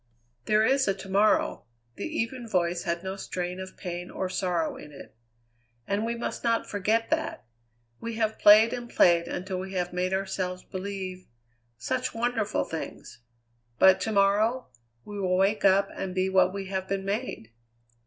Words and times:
"There 0.45 0.63
is 0.65 0.87
a 0.87 0.95
to 0.95 1.09
morrow." 1.09 1.65
The 1.95 2.07
even 2.07 2.47
voice 2.47 2.85
had 2.85 3.03
no 3.03 3.15
strain 3.15 3.59
of 3.59 3.77
pain 3.77 4.09
or 4.09 4.29
sorrow 4.29 4.75
in 4.75 4.91
it. 4.91 5.13
"And 5.85 6.03
we 6.03 6.15
must 6.15 6.43
not 6.43 6.65
forget 6.67 7.11
that. 7.11 7.45
We 7.99 8.15
have 8.15 8.39
played 8.39 8.73
and 8.73 8.89
played 8.89 9.27
until 9.27 9.59
we 9.59 9.73
have 9.73 9.93
made 9.93 10.11
ourselves 10.11 10.63
believe 10.63 11.27
such 11.77 12.15
wonderful 12.15 12.63
things; 12.63 13.19
but 13.77 14.01
to 14.01 14.11
morrow 14.11 14.69
we 15.05 15.19
will 15.19 15.37
wake 15.37 15.63
up 15.63 15.89
and 15.95 16.15
be 16.15 16.29
what 16.29 16.51
we 16.51 16.65
have 16.69 16.87
been 16.87 17.05
made! 17.05 17.51